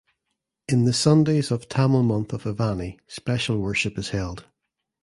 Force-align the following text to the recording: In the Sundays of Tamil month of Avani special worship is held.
In 0.67 0.85
the 0.85 0.93
Sundays 0.93 1.51
of 1.51 1.69
Tamil 1.69 2.01
month 2.01 2.33
of 2.33 2.41
Avani 2.47 2.97
special 3.07 3.59
worship 3.59 3.99
is 3.99 4.09
held. 4.09 4.47